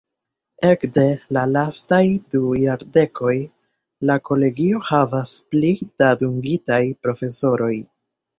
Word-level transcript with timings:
Ekde 0.67 1.01
la 1.37 1.41
lastaj 1.49 1.99
du 2.35 2.41
jardekoj, 2.59 3.33
la 4.11 4.17
kolegio 4.31 4.81
havas 4.89 5.35
pli 5.53 5.71
da 6.03 6.11
dungitaj 6.25 6.81
profesoroj. 7.07 7.73